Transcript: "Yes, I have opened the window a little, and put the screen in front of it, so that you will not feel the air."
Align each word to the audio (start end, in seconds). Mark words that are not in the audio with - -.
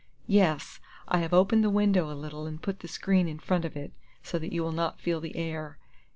"Yes, 0.25 0.79
I 1.07 1.19
have 1.19 1.31
opened 1.31 1.63
the 1.63 1.69
window 1.69 2.11
a 2.11 2.17
little, 2.17 2.47
and 2.47 2.59
put 2.59 2.79
the 2.79 2.87
screen 2.87 3.27
in 3.27 3.37
front 3.37 3.65
of 3.65 3.77
it, 3.77 3.93
so 4.23 4.39
that 4.39 4.51
you 4.51 4.63
will 4.63 4.71
not 4.71 4.99
feel 4.99 5.21
the 5.21 5.35
air." 5.37 5.77